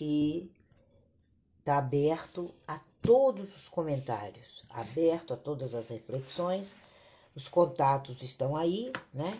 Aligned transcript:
que 0.00 0.50
está 1.58 1.76
aberto 1.76 2.54
a 2.66 2.80
todos 3.02 3.54
os 3.54 3.68
comentários, 3.68 4.64
aberto 4.70 5.34
a 5.34 5.36
todas 5.36 5.74
as 5.74 5.90
reflexões. 5.90 6.74
Os 7.36 7.48
contatos 7.48 8.22
estão 8.22 8.56
aí, 8.56 8.90
né? 9.12 9.38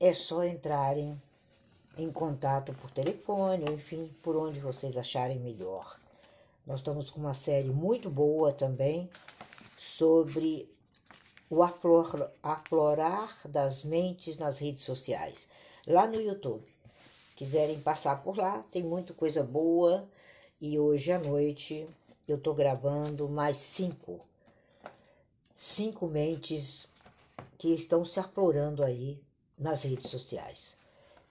É 0.00 0.14
só 0.14 0.44
entrarem 0.44 1.20
em 1.98 2.10
contato 2.10 2.72
por 2.72 2.90
telefone, 2.90 3.70
enfim, 3.70 4.10
por 4.22 4.34
onde 4.34 4.60
vocês 4.60 4.96
acharem 4.96 5.38
melhor. 5.38 6.00
Nós 6.66 6.78
estamos 6.80 7.10
com 7.10 7.20
uma 7.20 7.34
série 7.34 7.68
muito 7.68 8.08
boa 8.08 8.50
também 8.50 9.10
sobre 9.76 10.74
o 11.50 11.62
aflor, 11.62 12.30
aflorar 12.42 13.38
das 13.44 13.82
mentes 13.82 14.38
nas 14.38 14.56
redes 14.56 14.86
sociais, 14.86 15.48
lá 15.86 16.06
no 16.06 16.18
YouTube. 16.18 16.71
Quiserem 17.42 17.80
passar 17.80 18.22
por 18.22 18.36
lá, 18.36 18.64
tem 18.70 18.84
muita 18.84 19.12
coisa 19.12 19.42
boa. 19.42 20.08
E 20.60 20.78
hoje 20.78 21.10
à 21.10 21.18
noite 21.18 21.88
eu 22.28 22.38
tô 22.38 22.54
gravando 22.54 23.28
mais 23.28 23.56
cinco. 23.56 24.20
Cinco 25.56 26.06
mentes 26.06 26.86
que 27.58 27.74
estão 27.74 28.04
se 28.04 28.20
aflorando 28.20 28.84
aí 28.84 29.20
nas 29.58 29.82
redes 29.82 30.08
sociais 30.08 30.76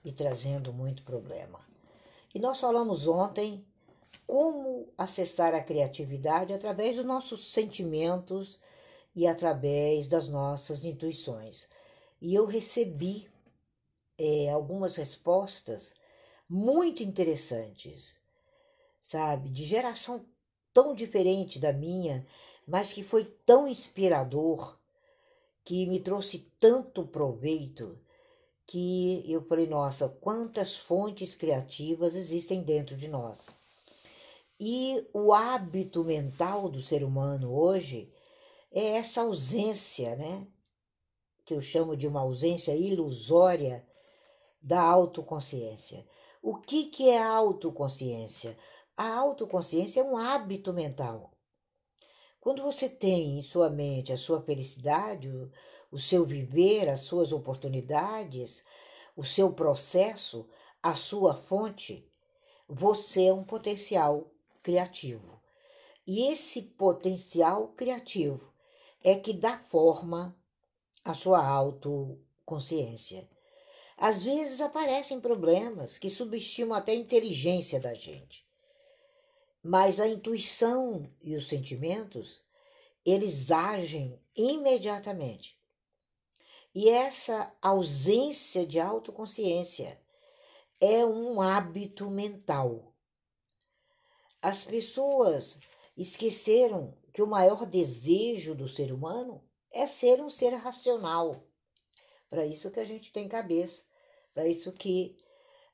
e 0.04 0.12
trazendo 0.12 0.74
muito 0.74 1.02
problema. 1.04 1.62
E 2.36 2.40
nós 2.40 2.60
falamos 2.60 3.08
ontem 3.08 3.66
como 4.28 4.90
acessar 4.98 5.56
a 5.56 5.64
criatividade 5.64 6.52
através 6.52 6.98
dos 6.98 7.06
nossos 7.06 7.54
sentimentos 7.54 8.60
e 9.16 9.26
através 9.26 10.08
das 10.08 10.28
nossas 10.28 10.84
intuições. 10.84 11.70
E 12.20 12.36
eu 12.36 12.46
recebi 12.46 13.30
é, 14.18 14.50
algumas 14.50 14.98
respostas 14.98 16.01
muito 16.54 17.02
interessantes, 17.02 18.20
sabe? 19.02 19.50
De 19.50 19.64
geração 19.64 20.26
tão 20.74 20.94
diferente 20.94 21.58
da 21.58 21.72
minha, 21.72 22.28
mas 22.68 22.92
que 22.92 23.06
foi 23.06 23.24
tão 23.46 23.66
inspirador, 23.66 24.78
que 25.64 25.86
me 25.86 26.02
trouxe 26.02 26.40
tanto 26.60 27.08
proveito, 27.08 27.98
que 28.68 29.24
eu 29.32 29.42
falei: 29.46 29.66
nossa, 29.66 30.10
quantas 30.10 30.78
fontes 30.78 31.36
criativas 31.36 32.16
existem 32.16 32.62
dentro 32.62 32.98
de 32.98 33.08
nós. 33.08 33.48
E 34.60 35.08
o 35.14 35.34
hábito 35.34 36.04
mental 36.04 36.68
do 36.68 36.82
ser 36.82 37.02
humano 37.02 37.54
hoje 37.54 38.10
é 38.74 38.98
essa 38.98 39.22
ausência, 39.22 40.18
né? 40.18 40.46
Que 41.46 41.54
eu 41.54 41.62
chamo 41.62 41.96
de 41.96 42.10
uma 42.10 42.20
ausência 42.20 42.76
ilusória 42.76 43.88
da 44.62 44.82
autoconsciência. 44.82 46.06
O 46.44 46.56
que, 46.56 46.86
que 46.86 47.08
é 47.08 47.22
autoconsciência? 47.22 48.58
A 48.98 49.16
autoconsciência 49.16 50.02
é 50.02 50.04
um 50.04 50.18
hábito 50.18 50.74
mental. 50.74 51.32
Quando 52.40 52.64
você 52.64 52.90
tem 52.90 53.38
em 53.38 53.44
sua 53.44 53.70
mente 53.70 54.12
a 54.12 54.18
sua 54.18 54.42
felicidade, 54.42 55.30
o, 55.30 55.52
o 55.92 56.00
seu 56.00 56.26
viver, 56.26 56.90
as 56.90 57.02
suas 57.02 57.32
oportunidades, 57.32 58.66
o 59.16 59.24
seu 59.24 59.54
processo, 59.54 60.50
a 60.82 60.96
sua 60.96 61.36
fonte, 61.36 62.12
você 62.68 63.26
é 63.26 63.34
um 63.34 63.44
potencial 63.44 64.32
criativo. 64.64 65.40
E 66.08 66.32
esse 66.32 66.64
potencial 66.64 67.68
criativo 67.68 68.52
é 69.04 69.14
que 69.14 69.34
dá 69.34 69.60
forma 69.70 70.36
à 71.06 71.14
sua 71.14 71.46
autoconsciência. 71.46 73.30
Às 74.02 74.24
vezes 74.24 74.62
aparecem 74.62 75.22
problemas 75.22 76.00
que 76.00 76.10
subestimam 76.10 76.76
até 76.76 76.92
a 76.92 76.96
inteligência 76.96 77.80
da 77.80 77.94
gente. 77.94 78.44
Mas 79.62 80.00
a 80.00 80.08
intuição 80.08 81.08
e 81.22 81.36
os 81.36 81.48
sentimentos, 81.48 82.44
eles 83.06 83.52
agem 83.52 84.20
imediatamente. 84.36 85.56
E 86.74 86.90
essa 86.90 87.56
ausência 87.62 88.66
de 88.66 88.80
autoconsciência 88.80 90.02
é 90.80 91.06
um 91.06 91.40
hábito 91.40 92.10
mental. 92.10 92.92
As 94.42 94.64
pessoas 94.64 95.60
esqueceram 95.96 96.98
que 97.14 97.22
o 97.22 97.28
maior 97.28 97.68
desejo 97.68 98.56
do 98.56 98.68
ser 98.68 98.92
humano 98.92 99.44
é 99.70 99.86
ser 99.86 100.20
um 100.24 100.30
ser 100.30 100.56
racional. 100.56 101.44
Para 102.32 102.48
isso 102.48 102.72
que 102.72 102.80
a 102.80 102.86
gente 102.86 103.12
tem 103.12 103.28
cabeça, 103.28 103.91
para 104.34 104.48
isso 104.48 104.72
que 104.72 105.18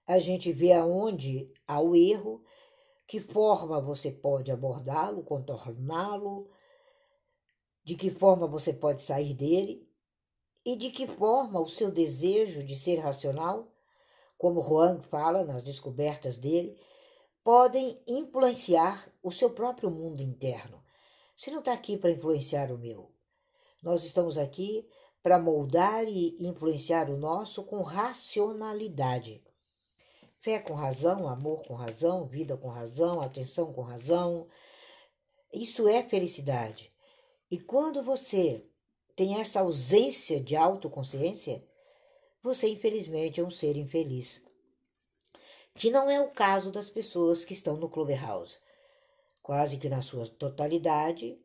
a 0.06 0.19
gente 0.19 0.51
vê 0.51 0.73
aonde 0.73 1.51
há 1.68 1.79
o 1.79 1.95
erro, 1.95 2.44
que 3.06 3.19
forma 3.19 3.79
você 3.79 4.12
pode 4.12 4.51
abordá-lo, 4.51 5.23
contorná-lo, 5.23 6.50
de 7.84 7.95
que 7.95 8.09
forma 8.09 8.47
você 8.47 8.73
pode 8.73 9.01
sair 9.01 9.34
dele 9.34 9.88
e 10.66 10.75
de 10.75 10.91
que 10.91 11.07
forma 11.07 11.62
o 11.62 11.69
seu 11.69 11.90
desejo 11.91 12.63
de 12.66 12.75
ser 12.75 12.97
racional, 12.97 13.72
como 14.38 14.62
Juan 14.62 15.01
fala 15.03 15.44
nas 15.45 15.63
descobertas 15.63 16.38
dele, 16.38 16.78
podem 17.44 18.01
influenciar 18.06 19.09
o 19.24 19.31
seu 19.31 19.51
próprio 19.51 19.89
mundo 19.89 20.22
interno. 20.22 20.84
Você 21.35 21.50
não 21.50 21.59
está 21.59 21.72
aqui 21.72 21.95
para 21.95 22.12
influenciar 22.12 22.72
o 22.72 22.78
meu. 22.78 23.09
Nós 23.81 24.03
estamos 24.03 24.38
aqui 24.38 24.85
para 25.22 25.39
moldar 25.39 26.07
e 26.07 26.38
influenciar 26.39 27.09
o 27.09 27.17
nosso 27.17 27.63
com 27.66 27.81
racionalidade. 27.81 29.44
Fé 30.39 30.59
com 30.59 30.73
razão, 30.73 31.28
amor 31.28 31.63
com 31.63 31.73
razão, 31.73 32.25
vida 32.25 32.55
com 32.55 32.69
razão, 32.69 33.22
atenção 33.22 33.73
com 33.73 33.81
razão. 33.81 34.47
Isso 35.53 35.88
é 35.88 36.03
felicidade. 36.03 36.91
E 37.50 37.59
quando 37.59 38.01
você 38.03 38.66
tem 39.16 39.39
essa 39.41 39.61
ausência 39.61 40.39
de 40.39 40.56
autoconsciência, 40.56 41.66
você 42.41 42.69
infelizmente 42.69 43.41
é 43.41 43.44
um 43.44 43.50
ser 43.50 43.75
infeliz. 43.75 44.45
Que 45.73 45.89
não 45.89 46.09
é 46.09 46.22
o 46.22 46.31
caso 46.31 46.72
das 46.72 46.89
pessoas 46.89 47.44
que 47.44 47.53
estão 47.53 47.75
no 47.77 47.89
Clubhouse. 47.89 48.57
Quase 49.41 49.77
que 49.77 49.89
na 49.89 50.01
sua 50.01 50.27
totalidade 50.27 51.39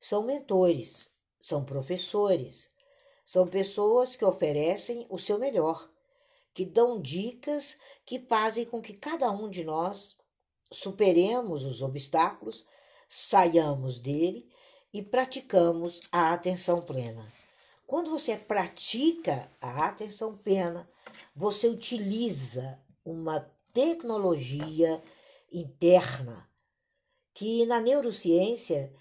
são 0.00 0.22
mentores, 0.22 1.10
são 1.40 1.64
professores, 1.64 2.70
são 3.24 3.46
pessoas 3.46 4.14
que 4.14 4.24
oferecem 4.24 5.06
o 5.08 5.18
seu 5.18 5.38
melhor, 5.38 5.88
que 6.52 6.64
dão 6.64 7.00
dicas 7.00 7.76
que 8.04 8.20
fazem 8.20 8.64
com 8.64 8.82
que 8.82 8.92
cada 8.92 9.30
um 9.30 9.48
de 9.48 9.64
nós 9.64 10.16
superemos 10.70 11.64
os 11.64 11.82
obstáculos, 11.82 12.66
saiamos 13.08 13.98
dele 13.98 14.48
e 14.92 15.02
praticamos 15.02 16.00
a 16.12 16.32
atenção 16.32 16.80
plena. 16.80 17.26
Quando 17.86 18.10
você 18.10 18.36
pratica 18.36 19.50
a 19.60 19.86
atenção 19.86 20.36
plena, 20.36 20.88
você 21.34 21.68
utiliza 21.68 22.78
uma 23.04 23.40
tecnologia 23.72 25.02
interna 25.52 26.48
que 27.32 27.66
na 27.66 27.80
neurociência 27.80 28.92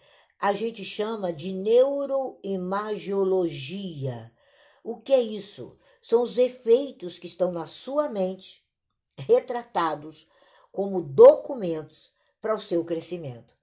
a 0.43 0.51
gente 0.51 0.83
chama 0.83 1.31
de 1.31 1.53
neuroimagiologia. 1.53 4.29
O 4.83 4.97
que 4.97 5.13
é 5.13 5.21
isso? 5.21 5.79
São 6.01 6.21
os 6.21 6.37
efeitos 6.37 7.17
que 7.17 7.27
estão 7.27 7.49
na 7.49 7.65
sua 7.65 8.09
mente 8.09 8.61
retratados 9.17 10.27
como 10.69 11.01
documentos 11.01 12.11
para 12.41 12.53
o 12.53 12.59
seu 12.59 12.83
crescimento. 12.83 13.55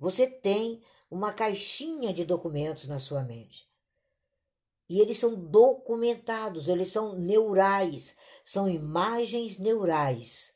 Você 0.00 0.26
tem 0.26 0.82
uma 1.08 1.32
caixinha 1.32 2.12
de 2.12 2.24
documentos 2.24 2.88
na 2.88 2.98
sua 2.98 3.22
mente. 3.22 3.70
E 4.88 4.98
eles 4.98 5.18
são 5.18 5.32
documentados, 5.32 6.66
eles 6.66 6.88
são 6.88 7.14
neurais, 7.14 8.16
são 8.44 8.68
imagens 8.68 9.60
neurais. 9.60 10.52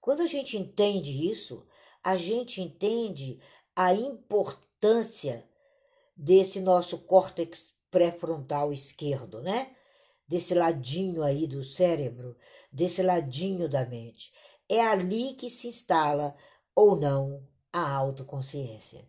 Quando 0.00 0.20
a 0.20 0.28
gente 0.28 0.56
entende 0.56 1.28
isso, 1.28 1.66
a 2.04 2.16
gente 2.16 2.62
entende 2.62 3.40
a 3.74 3.92
importância 3.92 4.70
importância 4.82 5.48
desse 6.16 6.58
nosso 6.58 7.04
córtex 7.04 7.72
pré-frontal 7.88 8.72
esquerdo, 8.72 9.40
né? 9.40 9.70
Desse 10.26 10.54
ladinho 10.54 11.22
aí 11.22 11.46
do 11.46 11.62
cérebro, 11.62 12.36
desse 12.72 13.00
ladinho 13.00 13.68
da 13.68 13.86
mente. 13.86 14.32
É 14.68 14.80
ali 14.80 15.34
que 15.34 15.48
se 15.48 15.68
instala 15.68 16.34
ou 16.74 16.96
não 16.96 17.46
a 17.72 17.92
autoconsciência. 17.92 19.08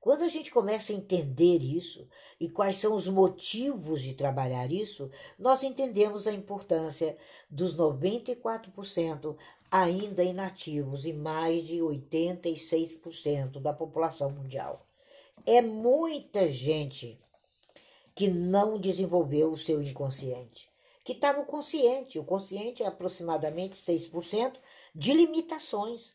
Quando 0.00 0.22
a 0.24 0.28
gente 0.28 0.50
começa 0.50 0.94
a 0.94 0.96
entender 0.96 1.58
isso 1.58 2.08
e 2.40 2.48
quais 2.48 2.76
são 2.76 2.94
os 2.94 3.06
motivos 3.06 4.00
de 4.00 4.14
trabalhar 4.14 4.72
isso, 4.72 5.10
nós 5.38 5.62
entendemos 5.62 6.26
a 6.26 6.32
importância 6.32 7.18
dos 7.50 7.76
94% 7.76 9.36
ainda 9.70 10.24
inativos 10.24 11.04
e 11.04 11.12
mais 11.12 11.66
de 11.66 11.80
86% 11.80 13.60
da 13.60 13.74
população 13.74 14.30
mundial. 14.30 14.86
É 15.44 15.60
muita 15.60 16.48
gente 16.48 17.20
que 18.14 18.28
não 18.28 18.78
desenvolveu 18.78 19.52
o 19.52 19.58
seu 19.58 19.82
inconsciente, 19.82 20.70
que 21.04 21.12
está 21.12 21.32
no 21.32 21.44
consciente. 21.44 22.18
O 22.18 22.24
consciente 22.24 22.82
é 22.82 22.86
aproximadamente 22.86 23.74
6% 23.74 24.54
de 24.94 25.12
limitações. 25.12 26.14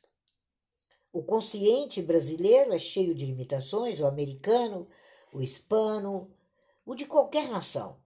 O 1.12 1.22
consciente 1.24 2.02
brasileiro 2.02 2.74
é 2.74 2.80
cheio 2.80 3.14
de 3.14 3.26
limitações, 3.26 4.00
o 4.00 4.06
americano, 4.06 4.88
o 5.34 5.42
hispano, 5.42 6.32
o 6.86 6.96
de 6.96 7.06
qualquer 7.06 7.50
nação, 7.50 7.98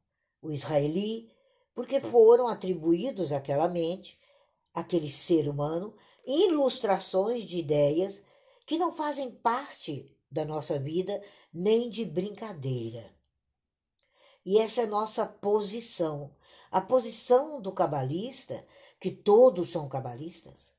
o 0.41 0.51
israeli, 0.51 1.31
porque 1.75 1.99
foram 1.99 2.47
atribuídos 2.47 3.31
àquela 3.31 3.67
mente, 3.67 4.19
àquele 4.73 5.09
ser 5.09 5.47
humano, 5.47 5.93
ilustrações 6.25 7.43
de 7.43 7.59
ideias 7.59 8.23
que 8.65 8.77
não 8.77 8.91
fazem 8.91 9.29
parte 9.29 10.15
da 10.31 10.45
nossa 10.45 10.79
vida 10.79 11.21
nem 11.53 11.89
de 11.89 12.05
brincadeira. 12.05 13.13
E 14.45 14.57
essa 14.57 14.81
é 14.81 14.85
nossa 14.85 15.25
posição. 15.25 16.33
A 16.71 16.79
posição 16.79 17.61
do 17.61 17.71
cabalista, 17.71 18.65
que 18.99 19.11
todos 19.11 19.69
são 19.69 19.89
cabalistas. 19.89 20.73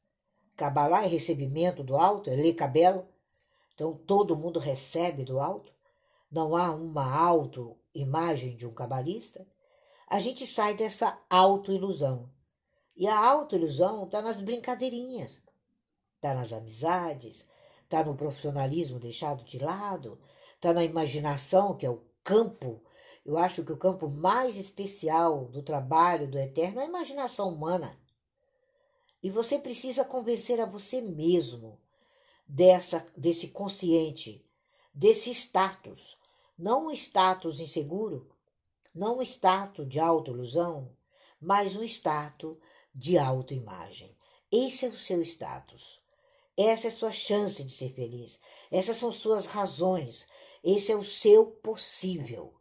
Cabalá 0.56 1.04
é 1.04 1.06
recebimento 1.06 1.84
do 1.84 1.96
alto, 1.96 2.30
é 2.30 2.34
ler 2.34 2.54
cabelo. 2.54 3.06
Então 3.74 3.94
todo 3.94 4.36
mundo 4.36 4.58
recebe 4.58 5.24
do 5.24 5.38
alto. 5.38 5.72
Não 6.30 6.56
há 6.56 6.70
uma 6.70 7.04
auto-imagem 7.14 8.56
de 8.56 8.66
um 8.66 8.72
cabalista. 8.72 9.46
A 10.08 10.20
gente 10.20 10.46
sai 10.46 10.74
dessa 10.74 11.18
auto-ilusão. 11.28 12.30
E 12.96 13.06
a 13.06 13.18
auto-ilusão 13.18 14.04
está 14.04 14.20
nas 14.20 14.40
brincadeirinhas, 14.40 15.40
está 16.16 16.34
nas 16.34 16.52
amizades, 16.52 17.46
está 17.92 18.02
no 18.02 18.16
profissionalismo 18.16 18.98
deixado 18.98 19.44
de 19.44 19.58
lado, 19.58 20.18
está 20.54 20.72
na 20.72 20.82
imaginação, 20.82 21.76
que 21.76 21.84
é 21.84 21.90
o 21.90 22.02
campo. 22.24 22.82
Eu 23.24 23.36
acho 23.36 23.62
que 23.64 23.72
o 23.72 23.76
campo 23.76 24.08
mais 24.08 24.56
especial 24.56 25.44
do 25.44 25.62
trabalho 25.62 26.26
do 26.26 26.38
eterno 26.38 26.80
é 26.80 26.84
a 26.84 26.88
imaginação 26.88 27.50
humana. 27.50 28.00
E 29.22 29.28
você 29.30 29.58
precisa 29.58 30.06
convencer 30.06 30.58
a 30.58 30.64
você 30.64 31.02
mesmo 31.02 31.78
dessa 32.48 33.06
desse 33.14 33.48
consciente, 33.48 34.42
desse 34.94 35.30
status, 35.30 36.18
não 36.58 36.86
um 36.86 36.90
status 36.92 37.60
inseguro, 37.60 38.26
não 38.94 39.18
um 39.18 39.22
status 39.22 39.86
de 39.86 40.00
autoilusão, 40.00 40.90
mas 41.38 41.76
um 41.76 41.82
status 41.82 42.56
de 42.94 43.18
autoimagem. 43.18 44.16
Esse 44.50 44.86
é 44.86 44.88
o 44.88 44.96
seu 44.96 45.20
status. 45.22 46.01
Essa 46.56 46.88
é 46.88 46.90
a 46.90 46.94
sua 46.94 47.12
chance 47.12 47.64
de 47.64 47.72
ser 47.72 47.92
feliz. 47.94 48.38
Essas 48.70 48.96
são 48.96 49.10
suas 49.10 49.46
razões. 49.46 50.28
Esse 50.62 50.92
é 50.92 50.96
o 50.96 51.04
seu 51.04 51.46
possível. 51.46 52.54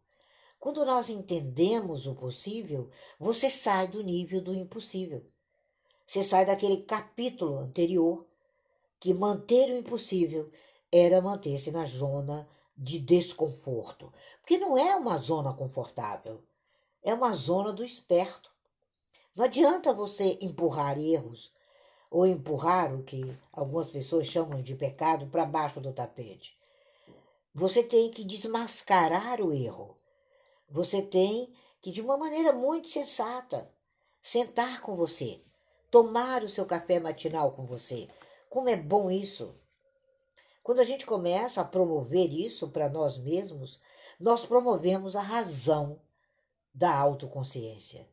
Quando 0.60 0.86
nós 0.86 1.10
entendemos 1.10 2.06
o 2.06 2.16
possível, 2.16 2.90
você 3.20 3.50
sai 3.50 3.88
do 3.88 4.04
nível 4.04 4.42
do 4.42 4.54
impossível. 4.54 5.26
Você 6.06 6.24
sai 6.24 6.46
daquele 6.46 6.84
capítulo 6.84 7.58
anterior 7.58 8.26
que 9.00 9.14
manter 9.14 9.70
o 9.70 9.78
impossível 9.78 10.52
era 10.92 11.22
manter-se 11.22 11.72
na 11.72 11.86
zona 11.86 12.48
de 12.78 13.00
desconforto. 13.00 14.14
Porque 14.40 14.58
não 14.58 14.78
é 14.78 14.96
uma 14.96 15.18
zona 15.18 15.54
confortável, 15.54 16.44
é 17.02 17.14
uma 17.14 17.34
zona 17.34 17.72
do 17.72 17.84
esperto. 17.84 18.52
Não 19.36 19.46
adianta 19.46 19.94
você 19.94 20.38
empurrar 20.42 21.00
erros 21.00 21.54
ou 22.12 22.28
empurrar 22.28 22.94
o 22.94 23.04
que 23.04 23.24
algumas 23.54 23.88
pessoas 23.88 24.28
chamam 24.28 24.62
de 24.62 24.76
pecado 24.76 25.28
para 25.28 25.46
baixo 25.46 25.80
do 25.80 25.94
tapete. 25.94 26.60
Você 27.56 27.82
tem 27.82 28.12
que 28.12 28.26
desmascarar 28.26 29.40
o 29.40 29.54
erro. 29.54 29.96
Você 30.70 31.02
tem 31.02 31.54
que, 31.82 31.90
de 31.90 32.02
uma 32.02 32.18
maneira 32.18 32.52
muito 32.52 32.90
sensata, 32.90 33.72
sentar 34.22 34.82
com 34.82 34.96
você, 34.96 35.42
tomar 35.90 36.44
o 36.44 36.50
seu 36.50 36.66
café 36.66 37.00
matinal 37.00 37.54
com 37.54 37.66
você. 37.66 38.10
Como 38.50 38.68
é 38.68 38.76
bom 38.76 39.10
isso! 39.10 39.56
Quando 40.62 40.80
a 40.80 40.84
gente 40.84 41.06
começa 41.06 41.62
a 41.62 41.66
promover 41.66 42.32
isso 42.32 42.70
para 42.70 42.90
nós 42.90 43.18
mesmos, 43.18 43.80
nós 44.20 44.46
promovemos 44.46 45.16
a 45.16 45.22
razão 45.22 46.00
da 46.74 46.94
autoconsciência. 46.94 48.08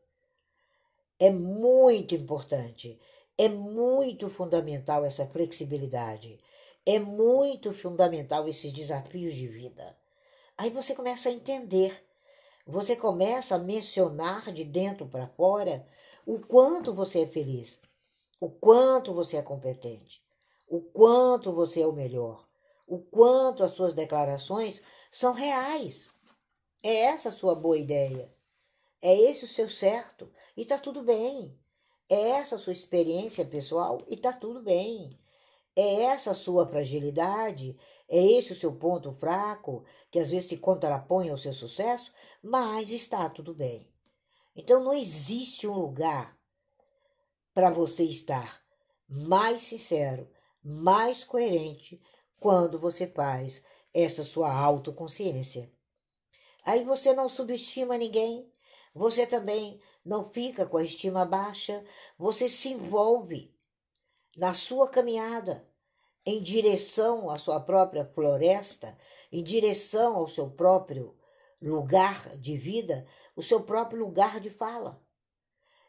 É 1.19 1.31
muito 1.31 2.15
importante 2.15 2.99
é 3.39 3.49
muito 3.49 4.29
fundamental 4.29 5.05
essa 5.05 5.25
flexibilidade. 5.25 6.41
É 6.85 6.99
muito 6.99 7.73
fundamental 7.73 8.49
esses 8.49 8.73
desafios 8.73 9.33
de 9.33 9.47
vida. 9.47 9.97
Aí 10.57 10.71
você 10.71 10.93
começa 10.93 11.29
a 11.29 11.33
entender. 11.33 12.05
Você 12.67 12.97
começa 12.97 13.55
a 13.55 13.59
mencionar 13.59 14.53
de 14.53 14.65
dentro 14.65 15.07
para 15.07 15.29
fora 15.29 15.87
o 16.27 16.41
quanto 16.41 16.93
você 16.93 17.23
é 17.23 17.27
feliz, 17.27 17.81
o 18.41 18.51
quanto 18.51 19.15
você 19.15 19.37
é 19.37 19.43
competente, 19.43 20.21
o 20.69 20.81
quanto 20.81 21.53
você 21.53 21.81
é 21.81 21.87
o 21.87 21.93
melhor, 21.93 22.47
o 22.87 22.99
quanto 22.99 23.63
as 23.63 23.73
suas 23.73 23.95
declarações 23.95 24.83
são 25.11 25.33
reais. 25.33 26.11
É 26.83 27.05
essa 27.05 27.31
a 27.31 27.33
sua 27.33 27.55
boa 27.55 27.79
ideia. 27.79 28.31
É 29.01 29.17
esse 29.17 29.45
o 29.45 29.49
seu 29.49 29.69
certo. 29.69 30.31
E 30.57 30.63
está 30.63 30.77
tudo 30.77 31.03
bem. 31.03 31.57
É 32.09 32.31
essa 32.31 32.57
a 32.57 32.59
sua 32.59 32.73
experiência 32.73 33.45
pessoal 33.45 33.99
e 34.09 34.17
tá 34.17 34.33
tudo 34.33 34.63
bem. 34.63 35.19
É 35.77 36.05
essa 36.05 36.31
a 36.31 36.35
sua 36.35 36.67
fragilidade, 36.67 37.77
é 38.09 38.19
esse 38.19 38.53
o 38.53 38.57
seu 38.57 38.75
ponto 38.75 39.13
fraco, 39.13 39.85
que 40.11 40.19
às 40.19 40.31
vezes 40.31 40.49
se 40.49 40.57
contrapõe 40.57 41.29
ao 41.29 41.37
seu 41.37 41.53
sucesso, 41.53 42.13
mas 42.43 42.91
está 42.91 43.29
tudo 43.29 43.55
bem. 43.55 43.87
Então 44.57 44.83
não 44.83 44.95
existe 44.95 45.69
um 45.69 45.79
lugar 45.79 46.37
para 47.53 47.71
você 47.71 48.05
estar 48.05 48.63
mais 49.09 49.63
sincero, 49.63 50.29
mais 50.63 51.23
coerente 51.23 52.01
quando 52.41 52.79
você 52.79 53.07
faz 53.07 53.65
essa 53.93 54.25
sua 54.25 54.53
autoconsciência. 54.53 55.71
Aí 56.65 56.85
você 56.85 57.13
não 57.15 57.29
subestima 57.29 57.97
ninguém, 57.97 58.51
você 58.95 59.27
também 59.27 59.81
não 60.09 60.31
fica 60.31 60.65
com 60.65 60.79
a 60.79 60.83
estima 60.83 61.27
baixa, 61.27 61.85
você 62.19 62.49
se 62.49 62.71
envolve 62.71 63.55
na 64.35 64.55
sua 64.55 64.89
caminhada 64.89 65.69
em 66.25 66.43
direção 66.43 67.29
à 67.29 67.39
sua 67.39 67.61
própria 67.61 68.07
floresta, 68.07 68.99
em 69.31 69.43
direção 69.43 70.17
ao 70.17 70.27
seu 70.27 70.51
próprio 70.51 71.15
lugar 71.61 72.39
de 72.39 72.57
vida, 72.57 73.07
o 73.37 73.43
seu 73.43 73.65
próprio 73.65 74.01
lugar 74.01 74.41
de 74.41 74.49
fala. 74.49 74.99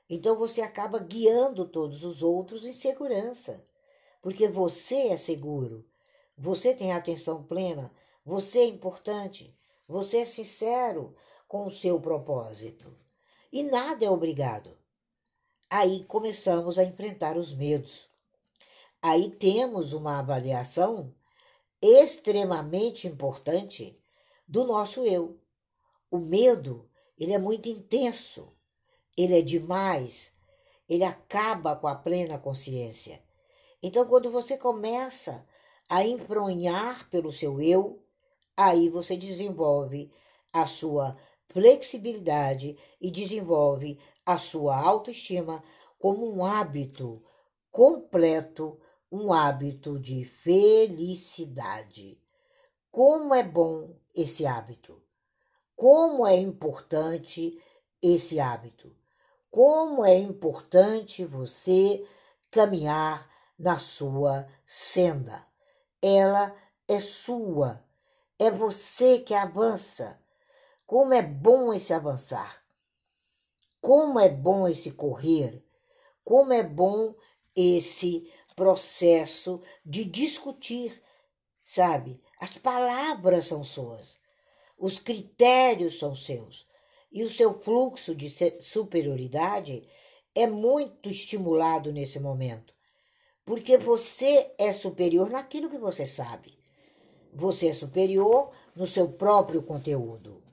Então 0.10 0.36
você 0.36 0.62
acaba 0.62 1.00
guiando 1.00 1.66
todos 1.66 2.04
os 2.04 2.22
outros 2.22 2.66
em 2.66 2.74
segurança, 2.74 3.66
porque 4.22 4.50
você 4.50 5.08
é 5.08 5.18
seguro, 5.18 5.88
você 6.38 6.74
tem 6.74 6.92
atenção 6.92 7.42
plena, 7.42 7.90
você 8.26 8.60
é 8.60 8.66
importante, 8.66 9.58
você 9.88 10.18
é 10.18 10.26
sincero 10.26 11.16
com 11.48 11.66
o 11.66 11.72
seu 11.72 12.02
propósito 12.02 12.94
e 13.52 13.64
nada 13.64 14.06
é 14.06 14.10
obrigado. 14.10 14.78
Aí 15.70 16.04
começamos 16.06 16.78
a 16.78 16.84
enfrentar 16.84 17.38
os 17.38 17.54
medos. 17.54 18.10
Aí 19.02 19.30
temos 19.32 19.94
uma 19.94 20.20
avaliação 20.20 21.14
extremamente 21.82 23.08
importante 23.08 23.98
do 24.48 24.66
nosso 24.66 25.06
eu. 25.06 25.40
O 26.12 26.18
medo, 26.18 26.90
ele 27.18 27.34
é 27.34 27.38
muito 27.38 27.70
intenso, 27.70 28.52
ele 29.16 29.38
é 29.38 29.42
demais, 29.42 30.32
ele 30.88 31.04
acaba 31.04 31.76
com 31.76 31.88
a 31.88 31.96
plena 31.96 32.38
consciência. 32.38 33.22
Então, 33.82 34.06
quando 34.08 34.32
você 34.32 34.58
começa 34.58 35.48
a 35.88 36.04
enfronhar 36.04 37.10
pelo 37.10 37.32
seu 37.32 37.62
eu, 37.62 38.04
aí 38.58 38.90
você 38.90 39.16
desenvolve 39.16 40.12
a 40.52 40.68
sua 40.68 41.18
flexibilidade 41.50 42.78
e 43.02 43.12
desenvolve 43.12 44.00
a 44.26 44.38
sua 44.38 44.78
autoestima 44.78 45.64
como 45.98 46.32
um 46.32 46.46
hábito 46.46 47.24
completo, 47.72 48.80
um 49.12 49.34
hábito 49.34 50.00
de 50.00 50.24
felicidade. 50.26 52.22
Como 52.92 53.34
é 53.34 53.44
bom 53.44 53.96
esse 54.16 54.46
hábito! 54.46 55.02
Como 55.76 56.26
é 56.26 56.36
importante 56.36 57.60
esse 58.02 58.40
hábito! 58.40 58.96
Como 59.52 60.06
é 60.06 60.18
importante 60.18 61.26
você 61.26 62.06
caminhar 62.52 63.30
na 63.58 63.78
sua 63.78 64.48
senda. 64.66 65.46
Ela 66.02 66.56
é 66.88 67.02
sua, 67.02 67.84
é 68.38 68.50
você 68.50 69.20
que 69.20 69.34
avança 69.34 70.20
como 70.90 71.14
é 71.14 71.22
bom 71.22 71.72
esse 71.72 71.94
avançar. 71.94 72.66
Como 73.80 74.20
é 74.20 74.28
bom 74.28 74.68
esse 74.68 74.90
correr. 74.90 75.64
Como 76.26 76.52
é 76.52 76.64
bom 76.64 77.14
esse 77.56 78.28
processo 78.56 79.62
de 79.86 80.04
discutir, 80.04 81.00
sabe? 81.64 82.20
As 82.42 82.58
palavras 82.58 83.46
são 83.46 83.64
suas, 83.64 84.18
os 84.80 84.98
critérios 84.98 86.00
são 86.00 86.16
seus 86.16 86.68
e 87.12 87.24
o 87.24 87.30
seu 87.30 87.62
fluxo 87.62 88.16
de 88.16 88.28
superioridade 88.60 89.88
é 90.34 90.48
muito 90.48 91.08
estimulado 91.08 91.94
nesse 91.94 92.20
momento, 92.20 92.74
Porque 93.46 93.78
você 93.78 94.56
é 94.58 94.74
superior 94.74 95.30
naquilo 95.30 95.70
que 95.70 95.78
você 95.78 96.08
sabe. 96.08 96.58
Você 97.32 97.68
é 97.68 97.74
superior 97.76 98.52
no 98.76 98.88
seu 98.88 99.08
próprio 99.08 99.62
conteúdo. 99.62 100.49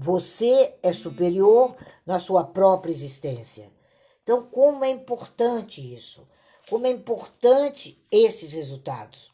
Você 0.00 0.78
é 0.80 0.92
superior 0.92 1.76
na 2.06 2.20
sua 2.20 2.44
própria 2.44 2.92
existência. 2.92 3.68
Então, 4.22 4.44
como 4.44 4.84
é 4.84 4.90
importante 4.90 5.92
isso? 5.92 6.24
Como 6.70 6.86
é 6.86 6.90
importante 6.90 8.00
esses 8.08 8.52
resultados? 8.52 9.32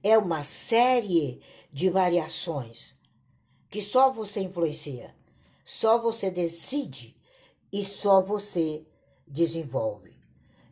É 0.00 0.16
uma 0.16 0.44
série 0.44 1.42
de 1.72 1.90
variações 1.90 2.96
que 3.68 3.80
só 3.82 4.12
você 4.12 4.42
influencia, 4.42 5.16
só 5.64 5.98
você 5.98 6.30
decide 6.30 7.16
e 7.72 7.84
só 7.84 8.22
você 8.22 8.86
desenvolve. 9.26 10.16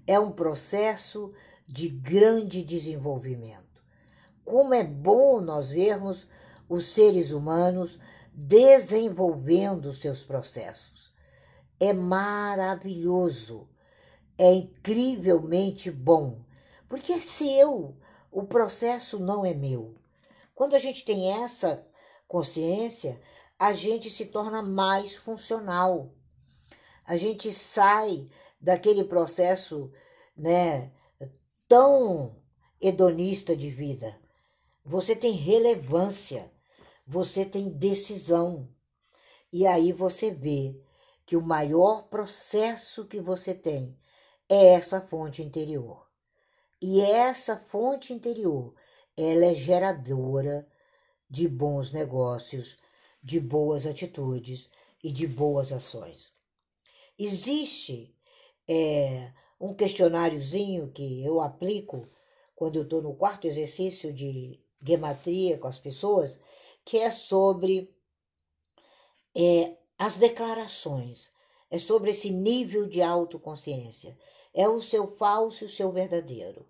É 0.06 0.20
um 0.20 0.30
processo 0.30 1.34
de 1.66 1.88
grande 1.88 2.62
desenvolvimento. 2.62 3.82
Como 4.44 4.72
é 4.72 4.84
bom 4.84 5.40
nós 5.40 5.70
vermos 5.70 6.28
os 6.68 6.84
seres 6.86 7.32
humanos 7.32 7.98
desenvolvendo 8.32 9.92
seus 9.92 10.22
processos. 10.22 11.12
É 11.78 11.92
maravilhoso, 11.92 13.68
é 14.36 14.52
incrivelmente 14.52 15.90
bom, 15.90 16.44
porque 16.88 17.12
é 17.12 17.20
seu, 17.20 17.96
o 18.30 18.42
processo 18.44 19.18
não 19.18 19.44
é 19.44 19.54
meu. 19.54 19.94
Quando 20.54 20.74
a 20.74 20.78
gente 20.78 21.04
tem 21.04 21.42
essa 21.42 21.86
consciência, 22.28 23.20
a 23.58 23.72
gente 23.72 24.08
se 24.10 24.26
torna 24.26 24.62
mais 24.62 25.16
funcional. 25.16 26.10
A 27.04 27.16
gente 27.16 27.52
sai 27.52 28.28
daquele 28.60 29.04
processo, 29.04 29.90
né, 30.36 30.90
tão 31.66 32.36
hedonista 32.80 33.56
de 33.56 33.70
vida. 33.70 34.18
Você 34.84 35.14
tem 35.14 35.32
relevância, 35.32 36.50
você 37.10 37.44
tem 37.44 37.68
decisão. 37.68 38.68
E 39.52 39.66
aí 39.66 39.92
você 39.92 40.30
vê 40.30 40.80
que 41.26 41.34
o 41.36 41.42
maior 41.42 42.08
processo 42.08 43.04
que 43.04 43.20
você 43.20 43.52
tem 43.52 43.98
é 44.48 44.74
essa 44.74 45.00
fonte 45.00 45.42
interior. 45.42 46.06
E 46.80 47.00
essa 47.00 47.56
fonte 47.68 48.12
interior, 48.12 48.72
ela 49.16 49.46
é 49.46 49.54
geradora 49.54 50.68
de 51.28 51.48
bons 51.48 51.90
negócios, 51.90 52.78
de 53.20 53.40
boas 53.40 53.86
atitudes 53.86 54.70
e 55.02 55.10
de 55.10 55.26
boas 55.26 55.72
ações. 55.72 56.32
Existe 57.18 58.14
é, 58.68 59.32
um 59.60 59.74
questionáriozinho 59.74 60.92
que 60.92 61.24
eu 61.24 61.40
aplico 61.40 62.08
quando 62.54 62.76
eu 62.76 62.84
estou 62.84 63.02
no 63.02 63.16
quarto 63.16 63.48
exercício 63.48 64.12
de 64.12 64.60
gematria 64.80 65.58
com 65.58 65.66
as 65.66 65.78
pessoas, 65.78 66.40
que 66.90 66.98
é 66.98 67.12
sobre 67.12 67.88
é, 69.32 69.76
as 69.96 70.14
declarações, 70.14 71.30
é 71.70 71.78
sobre 71.78 72.10
esse 72.10 72.32
nível 72.32 72.88
de 72.88 73.00
autoconsciência. 73.00 74.18
É 74.52 74.68
o 74.68 74.82
seu 74.82 75.06
falso 75.16 75.62
e 75.62 75.66
o 75.68 75.70
seu 75.70 75.92
verdadeiro. 75.92 76.68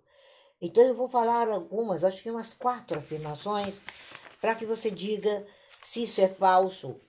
Então 0.61 0.83
eu 0.83 0.93
vou 0.93 1.09
falar 1.09 1.49
algumas, 1.49 2.03
acho 2.03 2.21
que 2.21 2.29
umas 2.29 2.53
quatro 2.53 2.99
afirmações 2.99 3.81
para 4.39 4.53
que 4.53 4.63
você 4.63 4.91
diga 4.91 5.43
se 5.83 6.03
isso 6.03 6.21
é 6.21 6.27
falso 6.27 7.01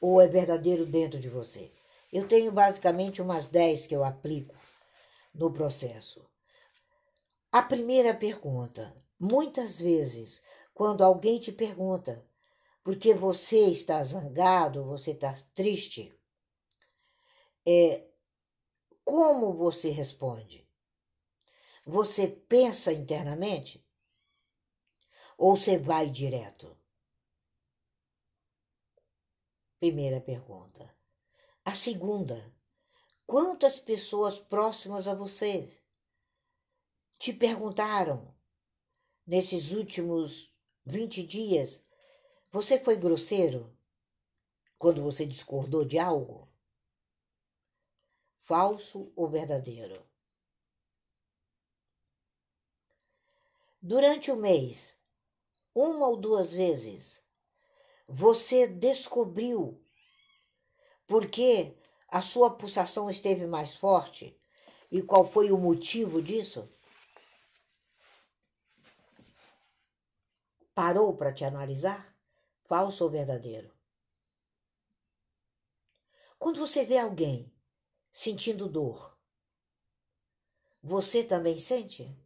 ou 0.00 0.20
é 0.20 0.26
verdadeiro 0.26 0.84
dentro 0.84 1.20
de 1.20 1.28
você. 1.28 1.70
Eu 2.12 2.26
tenho 2.26 2.50
basicamente 2.50 3.22
umas 3.22 3.44
10 3.44 3.86
que 3.86 3.94
eu 3.94 4.02
aplico 4.02 4.56
no 5.32 5.52
processo. 5.52 6.28
A 7.52 7.62
primeira 7.62 8.12
pergunta: 8.12 8.92
muitas 9.16 9.78
vezes, 9.78 10.42
quando 10.74 11.04
alguém 11.04 11.38
te 11.38 11.52
pergunta 11.52 12.26
porque 12.88 13.12
você 13.12 13.66
está 13.66 14.02
zangado, 14.02 14.82
você 14.82 15.10
está 15.10 15.34
triste, 15.52 16.18
é, 17.66 18.08
como 19.04 19.52
você 19.52 19.90
responde? 19.90 20.66
Você 21.84 22.26
pensa 22.26 22.90
internamente? 22.90 23.86
Ou 25.36 25.54
você 25.54 25.76
vai 25.76 26.08
direto? 26.08 26.74
Primeira 29.78 30.18
pergunta. 30.22 30.90
A 31.66 31.74
segunda. 31.74 32.50
Quantas 33.26 33.78
pessoas 33.78 34.38
próximas 34.38 35.06
a 35.06 35.14
você 35.14 35.68
te 37.18 37.34
perguntaram 37.34 38.34
nesses 39.26 39.72
últimos 39.72 40.56
20 40.86 41.26
dias: 41.26 41.86
você 42.50 42.78
foi 42.78 42.96
grosseiro 42.96 43.76
quando 44.78 45.02
você 45.02 45.26
discordou 45.26 45.84
de 45.84 45.98
algo? 45.98 46.48
Falso 48.42 49.12
ou 49.14 49.28
verdadeiro? 49.28 50.02
Durante 53.80 54.30
o 54.30 54.36
mês, 54.36 54.96
uma 55.74 56.08
ou 56.08 56.16
duas 56.16 56.50
vezes, 56.50 57.22
você 58.08 58.66
descobriu 58.66 59.80
por 61.06 61.28
que 61.28 61.76
a 62.08 62.22
sua 62.22 62.56
pulsação 62.56 63.10
esteve 63.10 63.46
mais 63.46 63.76
forte 63.76 64.40
e 64.90 65.02
qual 65.02 65.30
foi 65.30 65.52
o 65.52 65.58
motivo 65.58 66.22
disso? 66.22 66.68
Parou 70.74 71.14
para 71.16 71.32
te 71.32 71.44
analisar? 71.44 72.17
Falso 72.68 73.02
ou 73.02 73.10
verdadeiro? 73.10 73.74
Quando 76.38 76.60
você 76.60 76.84
vê 76.84 76.98
alguém 76.98 77.52
sentindo 78.12 78.68
dor, 78.68 79.18
você 80.80 81.24
também 81.24 81.58
sente? 81.58 82.16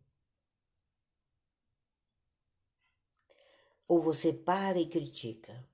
ou 3.92 4.00
você 4.00 4.32
para 4.32 4.78
e 4.78 4.88
critica? 4.88 5.68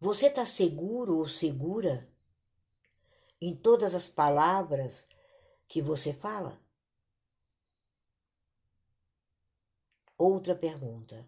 Você 0.00 0.26
está 0.26 0.44
seguro 0.44 1.18
ou 1.18 1.28
segura 1.28 2.10
em 3.40 3.54
todas 3.54 3.94
as 3.94 4.08
palavras 4.08 5.06
que 5.68 5.80
você 5.80 6.12
fala? 6.12 6.60
Outra 10.18 10.56
pergunta. 10.56 11.24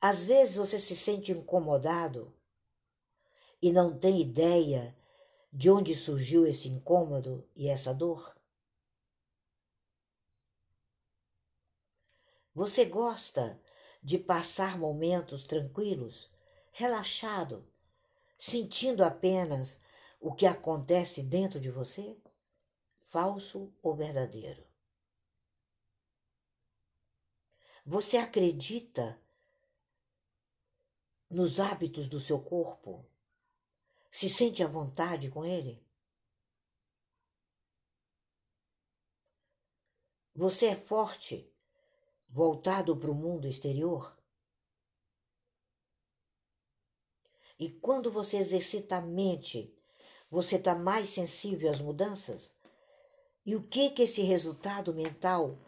Às 0.00 0.24
vezes 0.24 0.56
você 0.56 0.78
se 0.78 0.96
sente 0.96 1.30
incomodado 1.30 2.34
e 3.60 3.70
não 3.70 3.98
tem 3.98 4.22
ideia 4.22 4.96
de 5.52 5.70
onde 5.70 5.94
surgiu 5.94 6.46
esse 6.46 6.68
incômodo 6.68 7.46
e 7.54 7.68
essa 7.68 7.92
dor? 7.92 8.34
Você 12.54 12.86
gosta 12.86 13.60
de 14.02 14.18
passar 14.18 14.78
momentos 14.78 15.44
tranquilos, 15.44 16.30
relaxado, 16.72 17.68
sentindo 18.38 19.04
apenas 19.04 19.78
o 20.18 20.32
que 20.32 20.46
acontece 20.46 21.22
dentro 21.22 21.60
de 21.60 21.70
você? 21.70 22.16
Falso 23.10 23.70
ou 23.82 23.94
verdadeiro? 23.94 24.66
Você 27.84 28.16
acredita 28.16 29.20
nos 31.30 31.60
hábitos 31.60 32.08
do 32.08 32.18
seu 32.18 32.40
corpo? 32.40 33.06
Se 34.10 34.28
sente 34.28 34.62
à 34.62 34.66
vontade 34.66 35.30
com 35.30 35.44
ele? 35.44 35.80
Você 40.34 40.66
é 40.66 40.76
forte 40.76 41.48
voltado 42.28 42.96
para 42.96 43.10
o 43.10 43.14
mundo 43.14 43.46
exterior? 43.46 44.16
E 47.58 47.70
quando 47.70 48.10
você 48.10 48.38
exercita 48.38 48.96
a 48.96 49.00
mente, 49.00 49.72
você 50.30 50.56
está 50.56 50.74
mais 50.74 51.10
sensível 51.10 51.70
às 51.70 51.80
mudanças? 51.80 52.54
E 53.44 53.54
o 53.54 53.62
que 53.62 53.90
que 53.90 54.02
esse 54.02 54.22
resultado 54.22 54.94
mental 54.94 55.58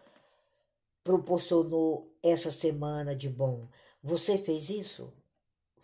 proporcionou 1.04 2.16
essa 2.22 2.50
semana 2.50 3.14
de 3.14 3.28
bom? 3.28 3.68
Você 4.02 4.38
fez 4.38 4.70
isso? 4.70 5.12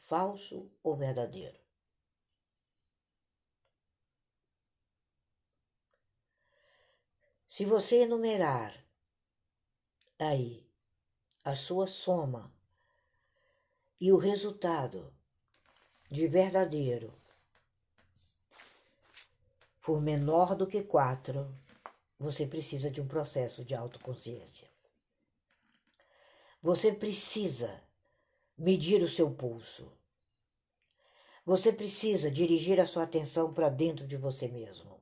Falso 0.09 0.73
ou 0.83 0.97
verdadeiro? 0.97 1.61
Se 7.47 7.67
você 7.67 8.05
enumerar 8.05 8.83
aí 10.19 10.67
a 11.45 11.55
sua 11.55 11.87
soma 11.87 12.51
e 14.01 14.11
o 14.11 14.17
resultado 14.17 15.15
de 16.11 16.27
verdadeiro 16.27 17.15
for 19.79 20.01
menor 20.01 20.57
do 20.57 20.67
que 20.67 20.83
quatro, 20.83 21.55
você 22.19 22.47
precisa 22.47 22.91
de 22.91 23.03
um 23.03 23.07
processo 23.07 23.63
de 23.63 23.75
autoconsciência. 23.75 24.71
Você 26.63 26.95
precisa 26.95 27.87
medir 28.57 29.03
o 29.03 29.09
seu 29.09 29.31
pulso. 29.35 29.98
Você 31.49 31.73
precisa 31.73 32.31
dirigir 32.31 32.79
a 32.79 32.85
sua 32.85 33.05
atenção 33.05 33.55
para 33.55 33.71
dentro 33.71 34.07
de 34.07 34.19
você 34.19 34.47
mesmo. 34.49 35.01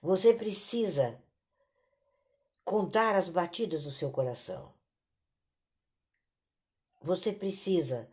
Você 0.00 0.32
precisa 0.32 1.22
contar 2.64 3.14
as 3.14 3.28
batidas 3.28 3.82
do 3.82 3.90
seu 3.90 4.10
coração. 4.10 4.72
Você 7.02 7.34
precisa, 7.34 8.10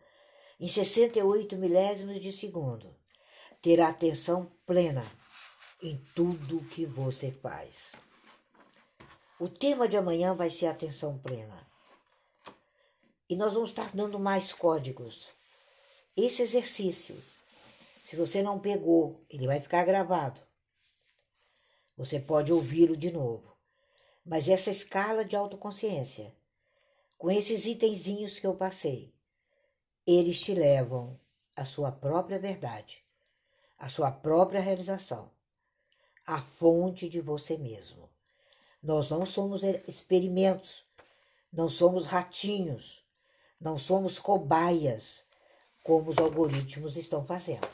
em 0.60 0.68
68 0.68 1.56
milésimos 1.56 2.20
de 2.20 2.30
segundo, 2.30 2.94
ter 3.62 3.80
a 3.80 3.88
atenção 3.88 4.52
plena 4.66 5.02
em 5.82 5.96
tudo 6.14 6.68
que 6.68 6.84
você 6.84 7.32
faz. 7.32 7.92
O 9.40 9.48
tema 9.48 9.88
de 9.88 9.96
amanhã 9.96 10.34
vai 10.34 10.50
ser 10.50 10.66
atenção 10.66 11.18
plena. 11.18 11.66
E 13.30 13.34
nós 13.34 13.54
vamos 13.54 13.70
estar 13.70 13.90
dando 13.96 14.18
mais 14.18 14.52
códigos. 14.52 15.40
Esse 16.14 16.42
exercício, 16.42 17.16
se 18.04 18.16
você 18.16 18.42
não 18.42 18.60
pegou, 18.60 19.24
ele 19.30 19.46
vai 19.46 19.58
ficar 19.58 19.82
gravado. 19.86 20.38
Você 21.96 22.20
pode 22.20 22.52
ouvi-lo 22.52 22.94
de 22.94 23.10
novo. 23.10 23.56
Mas 24.22 24.46
essa 24.46 24.70
escala 24.70 25.24
de 25.24 25.34
autoconsciência, 25.34 26.34
com 27.16 27.30
esses 27.30 27.64
itenzinhos 27.64 28.38
que 28.38 28.46
eu 28.46 28.54
passei, 28.54 29.10
eles 30.06 30.38
te 30.38 30.52
levam 30.52 31.18
à 31.56 31.64
sua 31.64 31.90
própria 31.90 32.38
verdade, 32.38 33.02
à 33.78 33.88
sua 33.88 34.10
própria 34.10 34.60
realização, 34.60 35.30
à 36.26 36.42
fonte 36.42 37.08
de 37.08 37.22
você 37.22 37.56
mesmo. 37.56 38.10
Nós 38.82 39.08
não 39.08 39.24
somos 39.24 39.62
experimentos, 39.62 40.84
não 41.50 41.70
somos 41.70 42.04
ratinhos, 42.04 43.02
não 43.58 43.78
somos 43.78 44.18
cobaias, 44.18 45.24
como 45.82 46.10
os 46.10 46.18
algoritmos 46.18 46.96
estão 46.96 47.24
fazendo. 47.24 47.68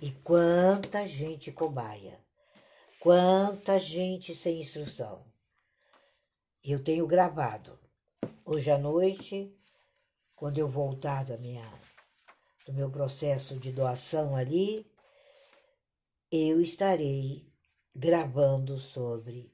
E 0.00 0.10
quanta 0.12 1.06
gente 1.06 1.50
cobaia, 1.50 2.20
quanta 3.00 3.78
gente 3.78 4.34
sem 4.34 4.60
instrução. 4.60 5.24
Eu 6.62 6.82
tenho 6.82 7.06
gravado. 7.06 7.78
Hoje 8.44 8.70
à 8.70 8.78
noite, 8.78 9.56
quando 10.34 10.58
eu 10.58 10.68
voltar 10.68 11.24
da 11.24 11.36
minha, 11.38 11.64
do 12.66 12.72
meu 12.74 12.90
processo 12.90 13.58
de 13.58 13.72
doação 13.72 14.36
ali, 14.36 14.86
eu 16.30 16.60
estarei 16.60 17.50
gravando 17.94 18.78
sobre 18.78 19.50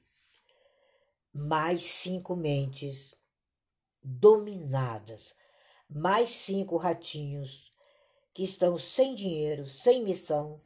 mais 1.33 1.81
cinco 1.83 2.35
mentes 2.35 3.15
dominadas. 4.03 5.35
Mais 5.89 6.29
cinco 6.29 6.77
ratinhos 6.77 7.73
que 8.33 8.43
estão 8.43 8.77
sem 8.77 9.13
dinheiro, 9.13 9.65
sem 9.67 10.03
missão, 10.03 10.61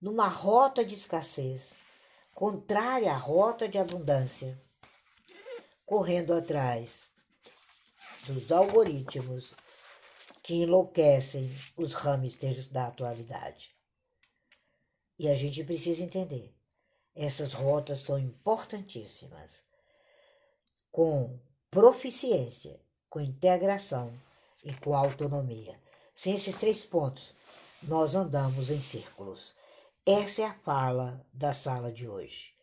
numa 0.00 0.28
rota 0.28 0.84
de 0.84 0.94
escassez, 0.94 1.74
contrária 2.34 3.12
à 3.12 3.16
rota 3.16 3.68
de 3.68 3.78
abundância, 3.78 4.60
correndo 5.86 6.34
atrás 6.34 7.10
dos 8.26 8.50
algoritmos 8.52 9.52
que 10.42 10.54
enlouquecem 10.54 11.50
os 11.76 11.92
hamsters 11.92 12.66
da 12.66 12.88
atualidade. 12.88 13.74
E 15.18 15.28
a 15.28 15.34
gente 15.34 15.62
precisa 15.64 16.02
entender, 16.02 16.52
essas 17.14 17.52
rotas 17.52 18.00
são 18.00 18.18
importantíssimas. 18.18 19.62
Com 20.90 21.38
proficiência, 21.70 22.80
com 23.08 23.20
integração 23.20 24.12
e 24.62 24.72
com 24.74 24.94
autonomia. 24.94 25.78
Sem 26.14 26.34
esses 26.34 26.56
três 26.56 26.84
pontos, 26.84 27.34
nós 27.82 28.14
andamos 28.14 28.70
em 28.70 28.80
círculos. 28.80 29.54
Essa 30.04 30.42
é 30.42 30.44
a 30.46 30.54
fala 30.54 31.24
da 31.32 31.52
sala 31.52 31.92
de 31.92 32.08
hoje. 32.08 32.54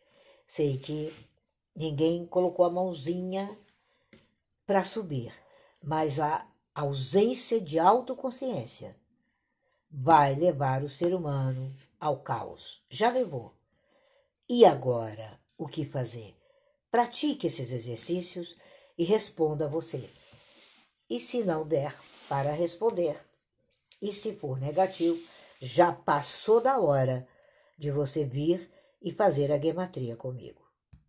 Sei 0.46 0.78
que 0.78 1.12
ninguém 1.74 2.26
colocou 2.26 2.64
a 2.64 2.70
mãozinha 2.70 3.50
para 4.66 4.84
subir, 4.84 5.32
mas 5.82 6.20
a 6.20 6.46
ausência 6.74 7.60
de 7.60 7.78
autoconsciência 7.78 8.96
vai 9.90 10.34
levar 10.34 10.82
o 10.84 10.88
ser 10.88 11.14
humano 11.14 11.74
ao 11.98 12.20
caos. 12.20 12.82
Já 12.88 13.10
levou. 13.10 13.54
E 14.48 14.64
agora, 14.64 15.38
o 15.58 15.66
que 15.66 15.84
fazer? 15.84 16.36
Pratique 16.90 17.46
esses 17.46 17.72
exercícios 17.72 18.56
e 18.96 19.04
responda 19.04 19.68
você. 19.68 20.08
E 21.10 21.18
se 21.18 21.42
não 21.42 21.66
der 21.66 21.92
para 22.28 22.52
responder, 22.52 23.18
e 24.00 24.12
se 24.12 24.32
for 24.36 24.60
negativo, 24.60 25.20
já 25.60 25.92
passou 25.92 26.60
da 26.60 26.78
hora 26.78 27.26
de 27.76 27.90
você 27.90 28.24
vir 28.24 28.70
e 29.02 29.12
fazer 29.12 29.50
a 29.50 29.58
gematria 29.58 30.14
comigo. 30.14 30.59